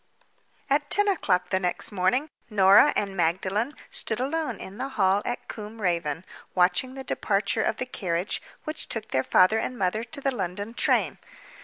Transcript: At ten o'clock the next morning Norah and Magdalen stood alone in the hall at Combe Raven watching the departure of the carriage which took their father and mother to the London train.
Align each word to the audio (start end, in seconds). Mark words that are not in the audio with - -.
At 0.67 0.89
ten 0.89 1.07
o'clock 1.07 1.51
the 1.51 1.59
next 1.59 1.91
morning 1.91 2.27
Norah 2.49 2.91
and 2.95 3.15
Magdalen 3.15 3.75
stood 3.91 4.19
alone 4.19 4.57
in 4.59 4.79
the 4.79 4.89
hall 4.97 5.21
at 5.25 5.47
Combe 5.47 5.79
Raven 5.79 6.25
watching 6.55 6.95
the 6.95 7.03
departure 7.03 7.61
of 7.61 7.77
the 7.77 7.85
carriage 7.85 8.41
which 8.63 8.89
took 8.89 9.09
their 9.11 9.21
father 9.23 9.59
and 9.59 9.77
mother 9.77 10.03
to 10.03 10.19
the 10.19 10.31
London 10.31 10.73
train. 10.73 11.19